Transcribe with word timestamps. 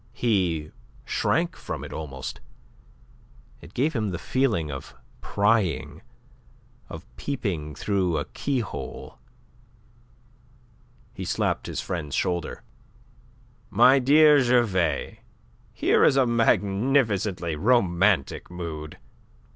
He 0.13 0.71
shrank 1.05 1.55
from 1.55 1.83
it 1.83 1.93
almost; 1.93 2.41
it 3.61 3.75
gave 3.75 3.93
him 3.93 4.09
the 4.09 4.17
feeling 4.17 4.71
of 4.71 4.95
prying, 5.21 6.01
of 6.89 7.05
peeping 7.17 7.75
through 7.75 8.17
a 8.17 8.25
keyhole. 8.25 9.19
He 11.13 11.23
slapped 11.23 11.67
his 11.67 11.81
friend's 11.81 12.15
shoulder. 12.15 12.63
"My 13.69 13.99
dear 13.99 14.39
Gervais, 14.41 15.19
here 15.71 16.03
is 16.03 16.15
a 16.17 16.25
magnificently 16.25 17.55
romantic 17.55 18.49
mood. 18.49 18.97